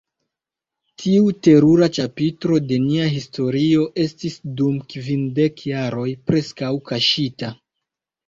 Tiu 1.01 1.25
terura 1.47 1.89
ĉapitro 1.97 2.57
de 2.71 2.79
nia 2.85 3.09
historio 3.17 3.85
estis 4.05 4.39
dum 4.61 4.79
kvindek 4.95 5.61
jaroj 5.73 6.09
preskaŭ 6.31 6.73
kaŝita. 6.93 7.53